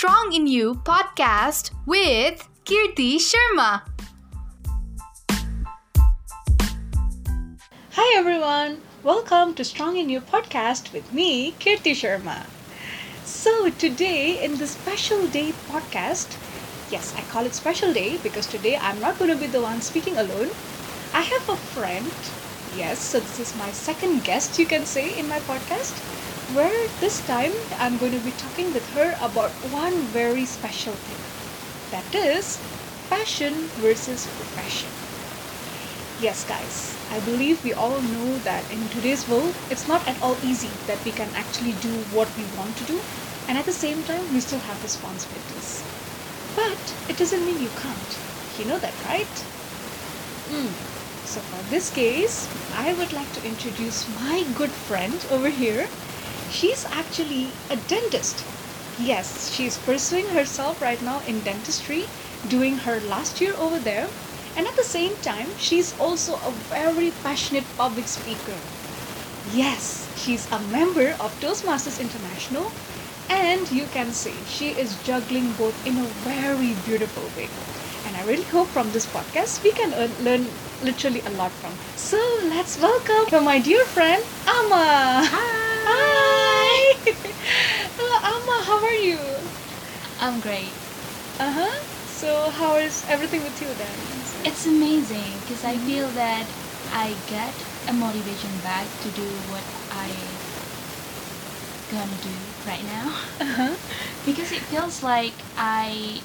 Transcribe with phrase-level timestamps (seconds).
[0.00, 3.82] Strong in You podcast with Kirti Sharma.
[7.92, 12.46] Hi everyone, welcome to Strong in You podcast with me, Kirti Sharma.
[13.26, 16.34] So, today in this special day podcast,
[16.90, 19.82] yes, I call it special day because today I'm not going to be the one
[19.82, 20.48] speaking alone.
[21.12, 22.10] I have a friend,
[22.74, 26.19] yes, so this is my second guest, you can say, in my podcast,
[26.54, 31.22] where this time I'm going to be talking with her about one very special thing
[31.90, 32.58] that is
[33.08, 34.90] passion versus profession.
[36.20, 40.36] Yes, guys, I believe we all know that in today's world, it's not at all
[40.42, 43.00] easy that we can actually do what we want to do,
[43.48, 45.82] and at the same time, we still have responsibilities.
[46.54, 48.18] But it doesn't mean you can't.
[48.58, 49.34] You know that, right?
[50.50, 50.74] Mm.
[51.24, 55.88] So, for this case, I would like to introduce my good friend over here.
[56.50, 58.44] She's actually a dentist.
[58.98, 62.04] Yes, she's pursuing herself right now in dentistry,
[62.48, 64.06] doing her last year over there
[64.56, 68.56] and at the same time, she's also a very passionate public speaker.
[69.54, 72.70] Yes, she's a member of Toastmasters International,
[73.30, 77.48] and you can see she is juggling both in a very beautiful way.
[78.06, 80.46] And I really hope from this podcast we can earn, learn
[80.82, 81.72] literally a lot from.
[81.96, 85.24] So let's welcome my dear friend Amma.
[85.24, 85.69] Hi.
[85.92, 86.94] Hi.
[87.98, 88.56] Hello, Amma.
[88.64, 89.18] How are you?
[90.20, 90.70] I'm great.
[91.38, 91.76] Uh huh.
[92.06, 93.98] So how is everything with you then?
[94.44, 95.86] It's amazing because I Mhm.
[95.88, 96.46] feel that
[96.92, 97.54] I get
[97.88, 100.08] a motivation back to do what I
[101.90, 102.34] gonna do
[102.70, 103.06] right now
[103.42, 103.74] Uh-huh.
[104.26, 106.20] because it feels like I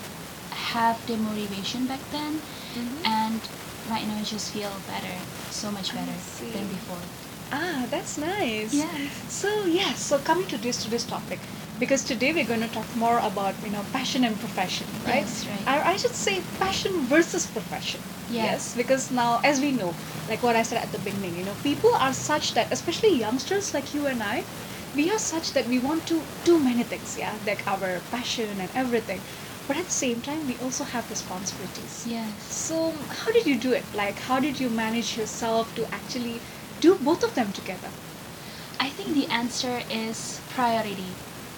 [0.54, 2.42] have the motivation back then
[2.78, 3.02] Mhm.
[3.04, 3.42] and
[3.90, 5.16] right now I just feel better,
[5.50, 6.18] so much better
[6.54, 7.02] than before.
[7.52, 8.74] Ah, that's nice.
[8.74, 9.12] Yes.
[9.28, 11.40] So yes, so coming to this to this topic,
[11.80, 15.26] because today we're going to talk more about you know passion and profession, right?
[15.26, 15.68] Yes, right.
[15.68, 18.02] I, I should say passion versus profession.
[18.28, 18.76] Yes.
[18.76, 19.94] because now as we know,
[20.28, 23.74] like what I said at the beginning, you know, people are such that, especially youngsters
[23.74, 24.44] like you and I,
[24.96, 28.70] we are such that we want to do many things, yeah, like our passion and
[28.74, 29.22] everything,
[29.68, 32.06] but at the same time we also have responsibilities.
[32.08, 32.32] Yes.
[32.44, 33.84] So how did you do it?
[33.94, 36.42] Like how did you manage yourself to actually
[36.80, 37.90] do both of them together?
[38.80, 41.12] I think the answer is priority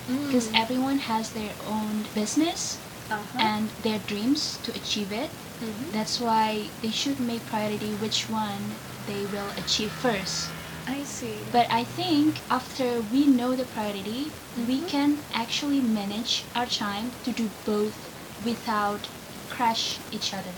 [0.08, 0.60] because Mm.
[0.64, 2.78] everyone has their own business
[3.10, 3.40] uh-huh.
[3.40, 5.30] and their dreams to achieve it.
[5.62, 5.92] Mhm.
[5.92, 8.76] That's why they should make priority which one
[9.08, 10.50] they will achieve first.
[10.88, 11.36] I see.
[11.52, 14.88] But I think after we know the priority, we Mhm.
[14.88, 17.98] can actually manage our time to do both
[18.46, 19.08] without
[19.50, 20.54] crash each other.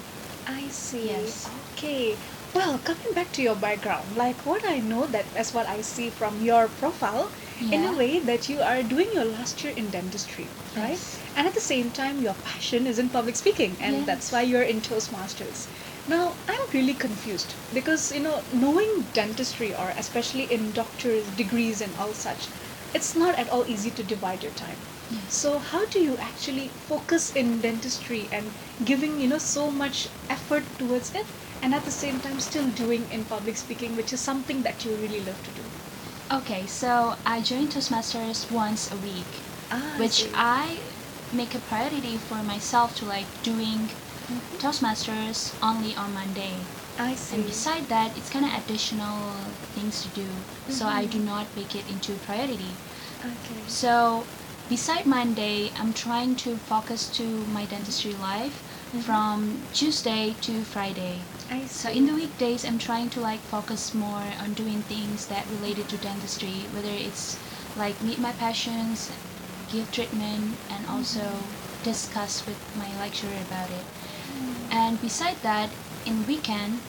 [0.45, 1.07] I see.
[1.09, 1.47] Yes.
[1.77, 2.17] Okay.
[2.53, 6.09] Well, coming back to your background, like what I know that as what I see
[6.09, 10.55] from your profile, in a way that you are doing your last year in dentistry,
[10.75, 10.89] right?
[10.91, 11.21] Yes.
[11.35, 14.05] And at the same time, your passion is in public speaking, and Yes.
[14.05, 15.69] that's why you're in Toastmasters.
[16.07, 21.95] Now, I'm really confused because you know, knowing dentistry or especially in doctors' degrees and
[21.95, 22.49] all such,
[22.93, 24.87] it's not at all easy to divide your time.
[25.07, 25.33] Yes.
[25.35, 30.38] So how do you actually focus in dentistry and giving you know so much effort
[30.49, 31.25] towards it
[31.61, 34.91] and at the same time still doing in public speaking which is something that you
[34.95, 35.61] really love to do?
[36.31, 39.29] Okay, so I join Toastmasters once a week,
[39.71, 40.31] Ah, which see.
[40.33, 40.77] I
[41.33, 43.89] make a priority for myself to like doing
[44.29, 44.59] Mhm.
[44.61, 46.53] Toastmasters only on Monday.
[46.97, 47.35] I see.
[47.35, 49.33] And beside that, it's kind of additional
[49.75, 50.27] things to do.
[50.69, 52.73] So I do not make it into a priority.
[53.21, 53.61] okay.
[53.67, 54.25] So
[54.69, 57.23] beside Monday, I'm trying to focus to
[57.57, 58.61] my dentistry life
[58.93, 59.01] Mhm.
[59.03, 61.21] from Tuesday to Friday.
[61.49, 65.45] I So in the weekdays, I'm trying to like focus more on doing things that
[65.49, 67.37] related to dentistry, whether it's
[67.75, 69.09] like meet my passions,
[69.71, 71.25] give treatment, and also
[71.83, 73.85] discuss with my lecturer about it.
[74.71, 75.69] And beside that,
[76.05, 76.79] in weekend,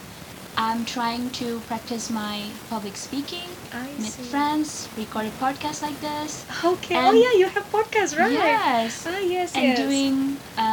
[0.56, 4.22] I'm trying to practice my public speaking, I meet see.
[4.24, 6.44] friends, record a podcast like this.
[6.64, 6.96] Okay.
[6.96, 8.32] oh yeah, you have podcast, right?
[8.32, 9.06] Yes.
[9.08, 9.78] Ah yes, And yes.
[9.78, 10.69] doing uh,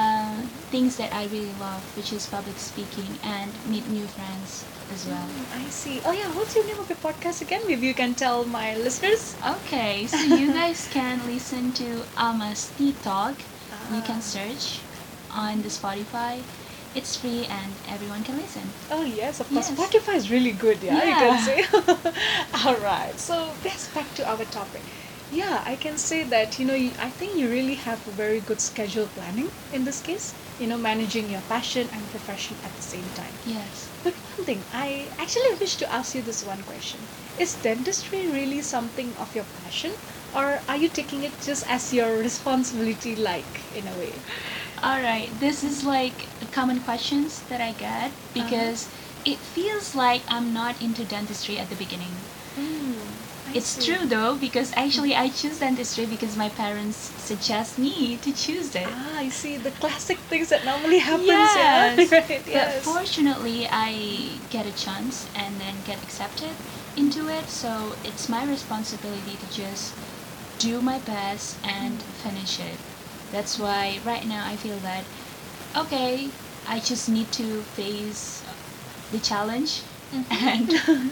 [0.72, 5.28] things that I really love, which is public speaking and meet new friends as well.
[5.28, 6.02] Mm, I see.
[6.06, 7.62] Oh yeah, what's your name of your podcast again?
[7.68, 9.36] Maybe you can tell my listeners.
[9.46, 13.36] Okay, so you guys can listen to Ama's Tea Talk.
[13.92, 14.04] You Ah.
[14.06, 14.80] can search
[15.32, 16.42] on the Spotify.
[16.96, 18.64] It's free and everyone can listen.
[18.90, 19.70] Oh yes, of course.
[19.70, 19.80] Yes.
[19.80, 21.48] Spotify is really good, yeah, you can Yeah.
[21.48, 21.58] say.
[22.66, 23.14] All right.
[23.20, 24.82] So let's back to our topic.
[25.32, 28.62] Yeah, I can say that, you know, I think you really have a very good
[28.62, 33.04] schedule planning in this case, you know, managing your passion and profession at the same
[33.12, 33.34] time.
[33.46, 33.90] Yes.
[34.04, 37.00] But one thing, I actually wish to ask you this one question.
[37.40, 39.92] Is dentistry really something of your passion?
[40.34, 44.14] Or are you taking it just as your responsibility, like, in a way?
[44.82, 45.30] All right.
[45.40, 48.14] This is like common questions that I get uh-huh.
[48.34, 48.90] because
[49.26, 52.16] it feels like I'm not into dentistry at the beginning.
[53.48, 58.32] Mm, It's true though because actually I choose dentistry because my parents suggest me to
[58.34, 58.88] choose it.
[58.88, 61.28] Ah, I see the classic things that normally happens.
[61.28, 62.12] Yes.
[62.12, 62.44] Yeah, right.
[62.54, 66.56] But fortunately, I get a chance and then get accepted
[66.96, 67.50] into it.
[67.50, 69.94] So it's my responsibility to just
[70.60, 72.78] do my best and finish it.
[73.32, 75.04] That's why right now I feel that
[75.76, 76.30] okay,
[76.68, 78.44] I just need to face
[79.12, 79.84] the challenge
[80.32, 80.72] and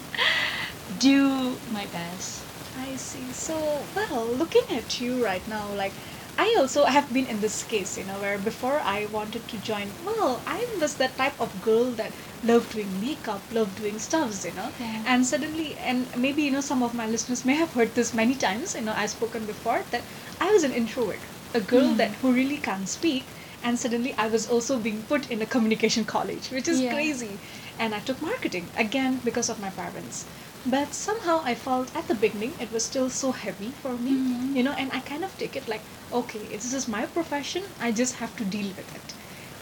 [0.99, 2.43] do my best.
[2.77, 3.31] I see.
[3.31, 5.93] So, well, looking at you right now, like,
[6.37, 9.87] I also have been in this case, you know, where before I wanted to join,
[10.05, 12.11] well, I was that type of girl that
[12.43, 14.69] loved doing makeup, loved doing stuffs, you know.
[14.79, 15.03] Yeah.
[15.05, 18.35] And suddenly, and maybe, you know, some of my listeners may have heard this many
[18.35, 20.01] times, you know, I've spoken before, that
[20.41, 21.19] I was an introvert,
[21.53, 21.97] a girl Mm.
[21.97, 23.23] that who really can't speak.
[23.63, 26.93] And suddenly I was also being put in a communication college, which is Yeah.
[26.93, 27.39] crazy.
[27.79, 30.25] And I took marketing, again, because of my parents.
[30.65, 34.55] But somehow I felt at the beginning it was still so heavy for me, Mhm.
[34.55, 37.91] you know, and I kind of take it like, okay, this is my profession, I
[37.93, 39.15] just have to deal with it.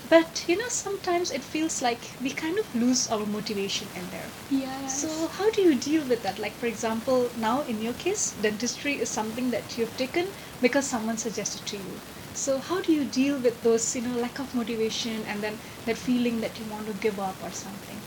[0.04, 4.36] But, you know, sometimes it feels like we kind of lose our motivation in there.
[4.48, 4.88] Yeah.
[4.88, 6.40] So, how do you deal with that?
[6.40, 11.18] Like, for example, now in your case, dentistry is something that you've taken because someone
[11.18, 12.04] suggested to you.
[12.32, 15.98] So, how do you deal with those, you know, lack of motivation and then that
[15.98, 18.03] feeling that you want to give up or something?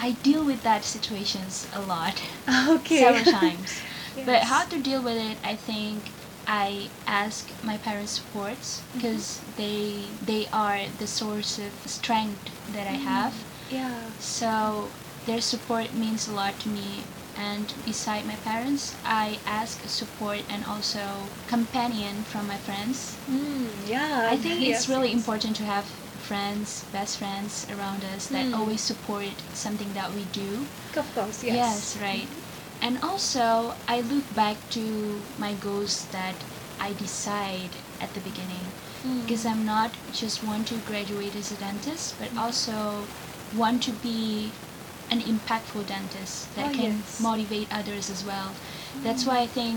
[0.00, 2.22] I deal with that situations a lot.
[2.68, 3.00] Okay.
[3.00, 3.82] several times.
[4.26, 6.02] But how to deal with it, I think
[6.46, 12.40] I ask my parents' supports because they they are the source of strength
[12.74, 13.34] that I have.
[13.70, 14.00] Yeah.
[14.18, 14.88] So
[15.26, 17.04] their support means a lot to me.
[17.36, 21.04] And beside my parents, I ask support and also
[21.46, 23.16] companion from my friends.
[23.30, 24.28] Mm, yeah.
[24.32, 25.20] I think it's really yes.
[25.20, 25.86] important to have
[26.30, 28.54] friends, best friends around us that Mm.
[28.58, 30.50] always support something that we do.
[31.02, 31.56] Of course, yes.
[31.62, 32.28] Yes, right.
[32.86, 34.84] And also, I look back to
[35.44, 36.36] my goals that
[36.86, 38.66] I decide at the beginning
[39.04, 39.20] Mm.
[39.22, 39.90] because I'm not
[40.22, 42.76] just want to graduate as a dentist, but also
[43.62, 44.52] want to be
[45.10, 47.18] an impactful dentist that Oh, can yes.
[47.20, 48.50] motivate others as well.
[49.02, 49.76] That's why I think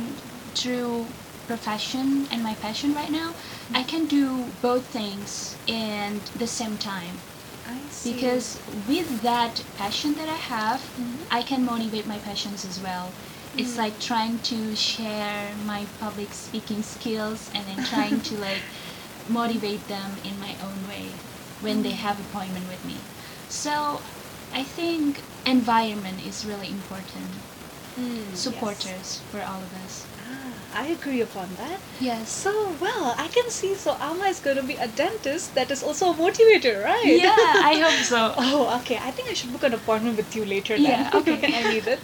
[0.53, 1.07] through
[1.47, 3.33] profession and my passion right now,
[3.73, 7.15] I can do both things in the same time
[7.67, 8.13] I see.
[8.13, 11.17] because with that passion that I have, Mhm.
[11.31, 13.11] I can motivate my passions as well.
[13.55, 13.83] It's Mm.
[13.83, 18.63] like trying to share my public speaking skills and then trying to like
[19.29, 21.05] motivate them in my own way
[21.61, 22.97] when they have appointment with me.
[23.49, 24.01] So
[24.53, 27.29] I think environment is really important.
[27.97, 28.39] Mm, yes.
[28.39, 30.03] Supporters for all of us.
[30.73, 31.79] I agree upon that.
[31.99, 32.29] Yes.
[32.29, 33.75] So, well, I can see.
[33.75, 37.05] So, Amma is going to be a dentist that is also a motivator, right?
[37.05, 38.33] Yeah, I hope so.
[38.53, 38.97] Oh, okay.
[38.97, 40.85] I think I should book an appointment with you later then.
[40.85, 41.39] Yeah, okay.
[41.59, 41.99] I need it.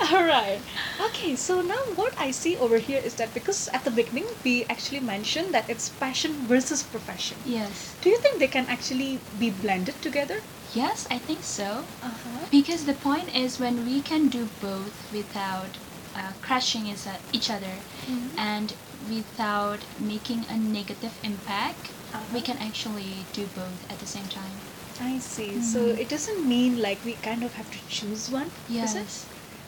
[0.00, 0.60] All right.
[1.08, 4.64] Okay, so now what I see over here is that because at the beginning we
[4.66, 7.38] actually mentioned that it's passion versus profession.
[7.44, 7.96] Yes.
[8.02, 10.40] Do you think they can actually be blended together?
[10.74, 11.84] Yes, I think so.
[12.02, 12.46] Uh-huh.
[12.50, 15.76] Because the point is when we can do both without
[16.14, 17.74] uh, crushing is- uh, each other
[18.06, 18.30] Mhm.
[18.36, 18.74] and
[19.08, 22.24] without making a negative impact, Uh-huh.
[22.32, 24.60] we can actually do both at the same time.
[25.00, 25.60] I see.
[25.62, 25.98] So Mhm.
[25.98, 28.50] it doesn't mean like we kind of have to choose one.
[28.68, 29.26] Yes.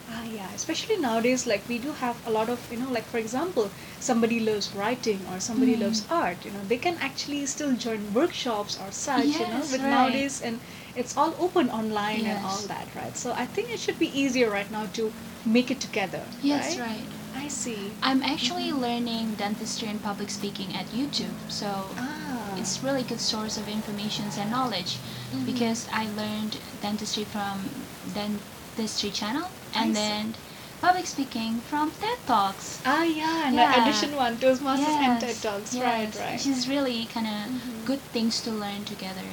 [0.09, 0.49] Ah, yeah.
[0.53, 4.39] Especially nowadays, like we do have a lot of, you know, like for example, somebody
[4.39, 5.81] loves writing or somebody Mm.
[5.85, 6.43] loves art.
[6.45, 9.25] You know, they can actually still join workshops or such.
[9.27, 9.89] yes, you know, Yes, with right.
[9.89, 10.59] nowadays and
[10.95, 13.17] it's all open online and all that, right?
[13.17, 15.11] So I think it should be easier right now to
[15.45, 16.23] make it together.
[16.41, 16.89] Yes, right?
[16.89, 17.05] right.
[17.35, 17.91] I see.
[18.01, 22.55] I'm actually learning dentistry and public speaking at YouTube, so Ah.
[22.57, 24.97] it's really good source of information and knowledge
[25.33, 25.45] Mhm.
[25.45, 27.69] because I learned dentistry from
[28.13, 30.01] dentistry channel I and see.
[30.01, 30.35] then
[30.81, 32.79] public speaking from TED Talks.
[32.85, 33.47] Ah, yeah.
[33.47, 33.71] And Yeah.
[33.75, 35.75] the addition one, those Toastmasters and TED Talks.
[35.75, 36.33] Right, yes, right.
[36.33, 37.85] Which is really kind of Mhm.
[37.85, 39.27] good things to learn together.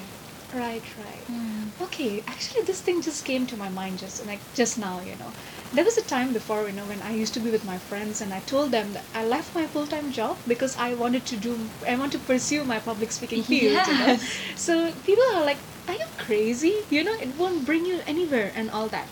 [0.54, 1.24] Right, right.
[1.30, 1.49] Mm.
[1.80, 5.00] Okay, actually, this thing just came to my mind just like just now.
[5.00, 5.32] You know,
[5.72, 8.20] there was a time before you know when I used to be with my friends,
[8.20, 11.36] and I told them that I left my full time job because I wanted to
[11.36, 13.86] do I want to pursue my public speaking field.
[13.86, 14.16] You know,
[14.56, 15.58] so people are like,
[15.88, 16.74] "Are you crazy?
[16.90, 19.08] You know, it won't bring you anywhere and all that."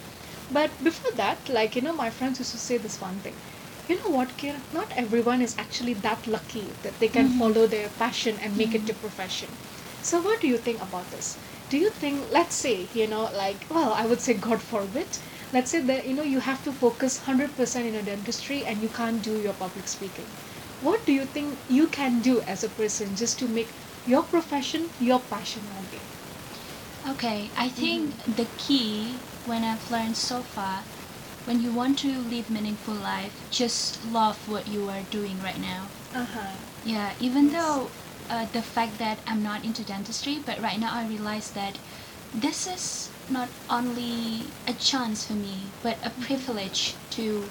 [0.51, 3.35] But before that, like you know, my friends used to say this one thing.
[3.89, 4.61] you know what, Kira?
[4.73, 7.39] Not everyone is actually that lucky that they can mm-hmm.
[7.39, 9.01] follow their passion and make it to mm-hmm.
[9.01, 9.49] profession.
[10.03, 11.39] So, what do you think about this?
[11.69, 15.07] Do you think, let's say, you know, like, well, I would say, God forbid,
[15.53, 18.89] let's say that, you know, you have to focus 100% in a dentistry and you
[18.89, 20.27] can't do your public speaking.
[20.81, 23.69] What do you think you can do as a person just to make
[24.05, 26.01] your profession your passion only?
[27.07, 30.85] Okay, I think the key when I've learned so far,
[31.45, 35.89] when you want to live meaningful life, just love what you are doing right now.
[36.15, 36.53] Uh huh.
[36.85, 37.91] Yeah, even though
[38.31, 41.79] uh, the fact that I'm not into dentistry, but right now I realize that
[42.35, 47.45] this is not only a chance for me, but a privilege to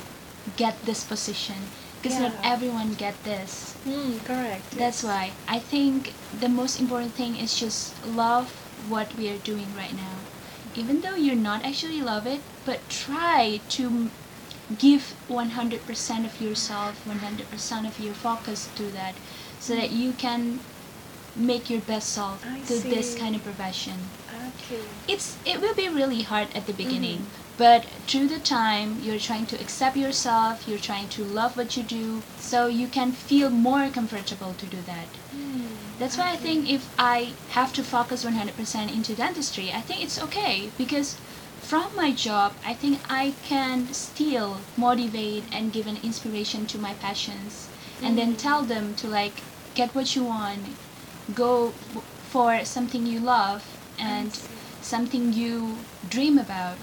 [0.56, 1.56] get this position.
[2.02, 3.74] Because not everyone get this.
[3.84, 4.72] Hmm, correct.
[4.72, 8.52] That's why I think the most important thing is just love
[8.88, 10.16] what we are doing right now.
[10.76, 14.10] Even though you're not actually love it, but try to
[14.78, 19.16] give 100% of yourself, 100% of your focus to that
[19.60, 20.60] so that you can
[21.36, 24.10] make your best self I to this kind of profession.
[24.48, 24.82] Okay.
[25.08, 29.46] It's it will be really hard at the beginning, but through the time you're trying
[29.48, 33.90] to accept yourself, you're trying to love what you do, so you can feel more
[33.90, 35.08] comfortable to do that.
[35.32, 35.68] Hmm,
[36.00, 40.22] That's why I think if I have to focus 100% into dentistry, I think it's
[40.22, 41.18] okay because
[41.62, 46.94] from my job, I think I can still motivate and give an inspiration to my
[46.94, 47.67] passions
[48.02, 49.42] and then tell them to like
[49.76, 50.66] get what you want,
[51.36, 51.72] go
[52.30, 53.64] for something you love
[54.00, 54.32] and
[54.82, 55.78] something you
[56.10, 56.78] dream about.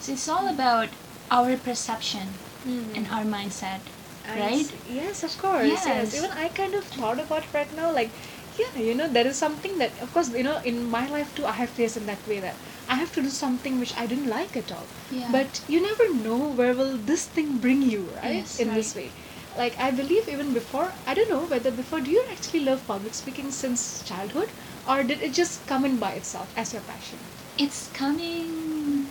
[0.00, 0.88] So it's all about
[1.30, 2.28] our perception
[2.64, 2.94] Hmm.
[2.96, 3.80] and our mindset,
[4.26, 4.66] I right?
[4.66, 4.94] see.
[4.96, 5.66] Yes, of course.
[5.66, 5.86] Yes.
[5.86, 6.14] Yes.
[6.16, 8.10] Even I kind of thought about it right now, like,
[8.58, 11.44] yeah, you know, there is something that, of course, you know, in my life too,
[11.44, 12.54] I have faced in that way that
[12.88, 14.86] I have to do something which I didn't like at all.
[15.10, 15.28] Yeah.
[15.30, 18.36] But you never know where will this thing bring you, right?
[18.36, 19.10] Yes, in this way.
[19.56, 23.14] Like I believe even before, I don't know whether before do you actually love public
[23.14, 24.48] speaking since childhood,
[24.88, 27.18] or did it just come in by itself as your passion?
[27.56, 29.06] It's coming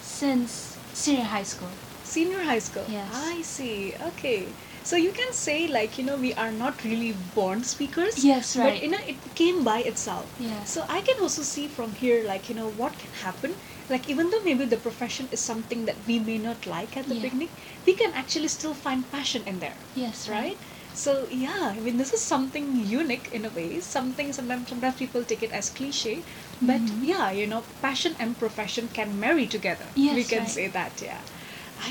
[0.00, 1.70] since senior high school.
[2.02, 2.84] Senior high school.
[2.88, 3.08] Yes.
[3.14, 3.94] I see.
[4.08, 4.46] Okay.
[4.84, 8.22] So you can say like you know we are not really born speakers.
[8.22, 8.74] Yes, right.
[8.74, 10.26] But you know it came by itself.
[10.38, 10.70] Yes.
[10.74, 13.54] So I can also see from here like you know what can happen.
[13.88, 17.14] Like even though maybe the profession is something that we may not like at the
[17.14, 17.22] Yeah.
[17.28, 17.48] beginning,
[17.86, 19.76] we can actually still find passion in there.
[19.94, 20.58] Yes, Right?
[20.92, 23.80] So yeah, I mean this is something unique in a way.
[23.80, 26.18] Something sometimes sometimes people take it as cliche,
[26.60, 27.06] but Mhm.
[27.12, 29.88] yeah, you know, passion and profession can marry together.
[29.96, 30.56] Yes, we can right.
[30.58, 31.02] say that.
[31.02, 31.22] Yeah,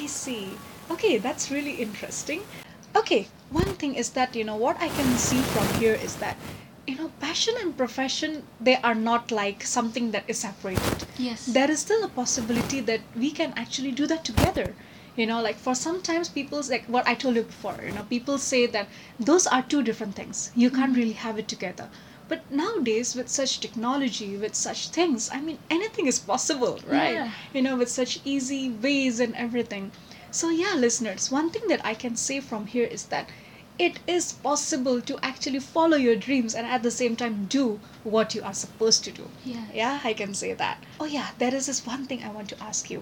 [0.01, 0.45] I see.
[0.91, 2.41] Okay, that's really interesting.
[2.95, 6.37] Okay, one thing is that you know what I can see from here is that
[6.85, 11.05] you know passion and profession they are not like something that is separated.
[11.17, 11.47] Yes.
[11.47, 14.75] there is still a possibility that we can actually do that together.
[15.15, 18.37] You know like for sometimes people's like what i told you before you know people
[18.37, 18.87] say that
[19.19, 20.51] those are two different things.
[20.53, 20.99] You can't mm-hmm.
[21.01, 21.89] really have it together.
[22.29, 27.13] But nowadays with such technology with such things i mean anything is possible right?
[27.13, 27.31] Yeah.
[27.53, 29.91] you know with such easy ways and everything
[30.33, 33.29] so yeah listeners one thing that i can say from here is that
[33.79, 38.35] it is possible to actually follow your dreams and at the same time do what
[38.35, 39.69] you are supposed to do Yes.
[39.73, 40.77] yeah, I can say that.
[40.99, 43.01] Oh, yeah, there is this one thing I want to ask you.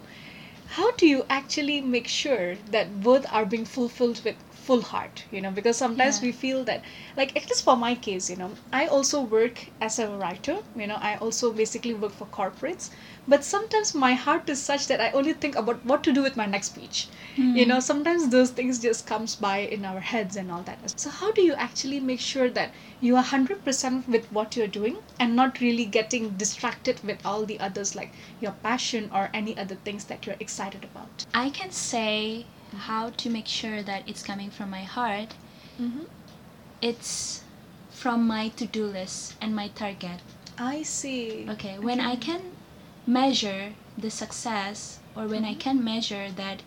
[0.77, 5.25] How do you actually make sure that both are being fulfilled with full heart?
[5.31, 6.27] You know, because sometimes Yeah.
[6.27, 6.83] we feel that,
[7.17, 10.87] like, at least for my case, you know, I also work as a writer, you
[10.87, 12.89] know, I also basically work for corporates,
[13.27, 16.35] but sometimes my heart is such that I only think about what to do with
[16.35, 17.07] my next speech.
[17.37, 20.99] You know, sometimes those things just comes by in our heads and all that.
[20.99, 24.97] So how do you actually make sure that you are 100% with what you're doing
[25.19, 28.11] and not really getting distracted with all the others like
[28.41, 33.29] your passion or any other things that you're excited about I can say how to
[33.29, 35.35] make sure that it's coming from my heart.
[35.79, 36.03] mm-hmm.
[36.81, 37.43] It's
[37.91, 40.19] from my to-do list and my target.
[40.57, 42.41] i see Okay, when I can
[43.11, 46.63] measure the success or when I can measure that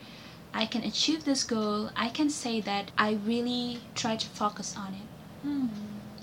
[0.53, 4.95] I can achieve this goal, I can say that I really try to focus on
[4.95, 5.09] it.
[5.43, 5.67] Hmm.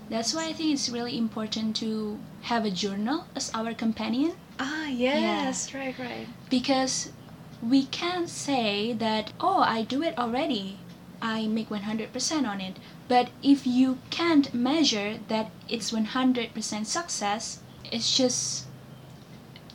[0.10, 4.34] That's why I think it's really important to have a journal as our companion.
[4.60, 6.28] Ah yes right right.
[6.50, 7.12] Because
[7.62, 10.78] we can't say that oh i do it already.
[11.22, 12.78] I make 100% on it.
[13.08, 17.60] But if you can't measure that it's 100% success
[17.92, 18.66] it's just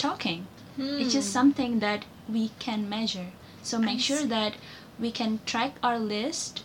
[0.06, 0.46] talking
[0.78, 1.38] it's just Hmm.
[1.38, 2.04] something that
[2.36, 3.28] we can measure
[3.70, 4.54] so make sure that
[5.04, 6.62] we can track our list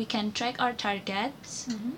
[0.00, 1.92] we can track our targets Mhm.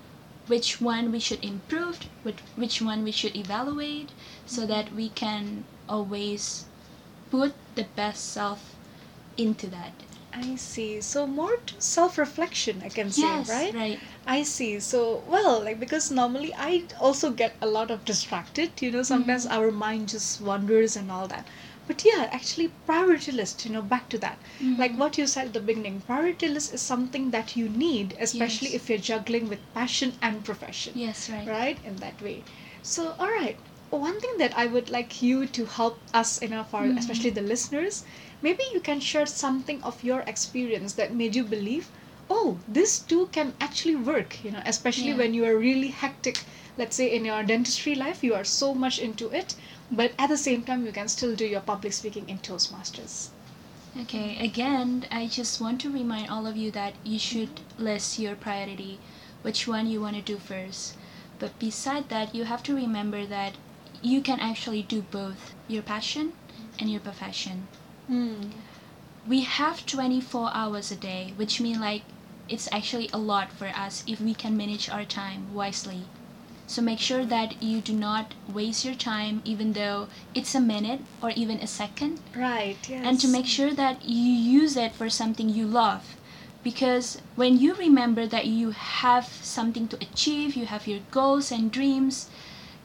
[0.47, 4.11] which one we should improve, which, which one we should evaluate,
[4.45, 6.65] so that we can always
[7.31, 8.75] put the best self
[9.37, 9.93] into that.
[10.35, 11.01] I see.
[11.01, 13.73] So more self-reflection, I can say, yes, right?
[13.73, 13.99] right.
[14.27, 14.79] I see.
[14.79, 19.45] So, well, like because normally I also get a lot of distracted, you know, sometimes
[19.45, 21.47] our mind just wanders and all that.
[21.87, 24.37] But yeah, actually, priority list, you know, back to that.
[24.77, 24.97] Like Mhm.
[24.97, 28.75] what you said at the beginning, priority list is something that you need, especially Yes.
[28.81, 31.47] if you're juggling with passion and profession Yes, right.
[31.47, 32.43] right in that way
[32.81, 33.57] so all right
[33.89, 36.97] one thing that i would like you to help us you know for Mhm.
[36.97, 38.03] especially the listeners
[38.41, 41.89] maybe you can share something of your experience that made you believe
[42.29, 45.17] oh this too can actually work you know especially Yeah.
[45.17, 46.43] when you are really hectic
[46.77, 49.55] let's say in your dentistry life you are so much into it
[49.91, 53.29] but at the same time you can still do your public speaking in toastmasters
[53.99, 58.35] Okay, again, I just want to remind all of you that you should list your
[58.35, 58.99] priority,
[59.41, 60.95] which one you want to do first.
[61.39, 63.53] But beside that, you have to remember that
[64.01, 66.33] you can actually do both your passion
[66.77, 67.67] and your profession.
[68.07, 68.49] Hmm.
[69.27, 72.03] We have 24 hours a day, which means like
[72.47, 76.03] it's actually a lot for us if we can manage our time wisely.
[76.67, 81.01] So make sure that you do not waste your time even though it's a minute
[81.21, 82.19] or even a second.
[82.35, 86.17] Right yes and to make sure that you use it for something you love.
[86.63, 91.71] Because when you remember that you have something to achieve you have your goals and
[91.71, 92.29] dreams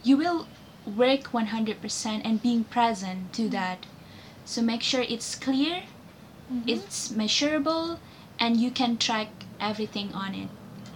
[0.02, 0.46] you will
[0.86, 3.86] work 100% and being present to that
[4.50, 5.76] so make sure it's clear
[6.52, 6.68] Mhm.
[6.74, 7.98] it's measurable
[8.38, 9.28] and you can track
[9.70, 10.50] everything on it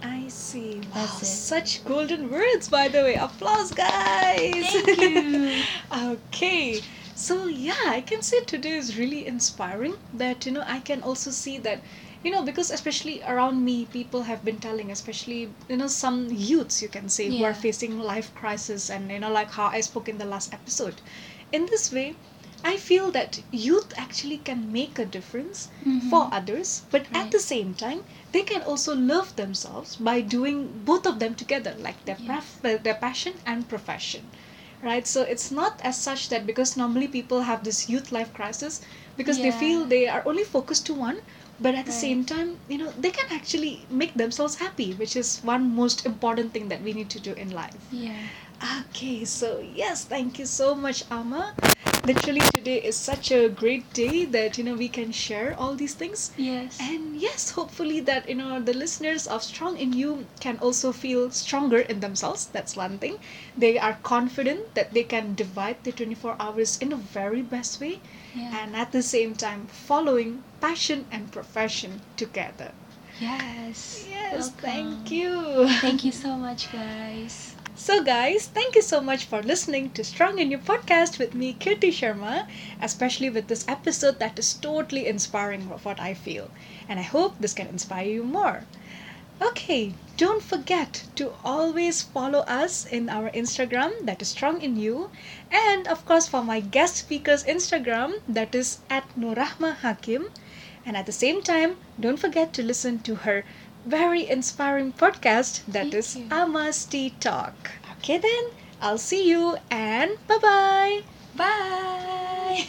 [0.05, 0.81] I see.
[0.93, 3.15] Wow, such golden words, by the way.
[3.15, 4.67] Applause, guys.
[4.69, 5.63] Thank you.
[6.13, 6.81] okay.
[7.15, 9.95] So yeah, I can say today is really inspiring.
[10.13, 11.81] That you know, I can also see that,
[12.23, 16.81] you know, because especially around me, people have been telling, especially you know, some youths
[16.83, 20.07] you can say who are facing life crisis, and you know, like how I spoke
[20.09, 21.01] in the last episode.
[21.51, 22.15] In this way,
[22.63, 26.09] I feel that youth actually can make a difference Mhm.
[26.09, 31.05] for others, but at the same time, they can also love themselves by doing both
[31.05, 32.17] of them together, like their
[32.61, 34.27] their passion and profession.
[34.83, 38.81] Right, so it's not as such that because normally people have this youth life crisis
[39.17, 41.21] because they feel they are only focused to one,
[41.59, 42.01] but at the Right.
[42.01, 46.53] same time, you know, they can actually make themselves happy, which is one most important
[46.53, 47.75] thing that we need to do in life.
[47.91, 48.27] yeah
[48.81, 51.53] Okay, so yes, thank you so much, Amma.
[52.05, 55.93] Literally, today is such a great day that you know we can share all these
[55.95, 56.31] things.
[56.37, 60.91] yes And yes, hopefully that you know the listeners of Strong in You can also
[60.91, 62.45] feel stronger in themselves.
[62.45, 63.17] That's one thing.
[63.57, 67.99] They are confident that they can divide the 24 hours in a very best way
[68.35, 72.71] yeah and at the same time following passion and profession together.
[73.19, 75.67] yes Yes, thank you.
[75.81, 77.54] Thank you so much, guys.
[77.77, 81.53] So, guys, thank you so much for listening to Strong in You podcast with me,
[81.59, 82.47] Kirti Sharma,
[82.81, 86.49] especially with this episode that is totally inspiring of what I feel.
[86.87, 88.63] And I hope this can inspire you more.
[89.41, 95.11] Okay, don't forget to always follow us in our Instagram, that is Strong in You,
[95.51, 100.29] and of course for my guest speaker's Instagram, that is at Nurrachma Hakim.
[100.85, 103.43] And at the same time, don't forget to listen to her
[103.85, 106.27] very inspiring podcast that Thank is you.
[106.85, 107.71] Tea Talk.
[107.97, 108.43] Okay, then
[108.81, 111.01] I'll see you and bye bye.
[111.35, 112.67] Bye.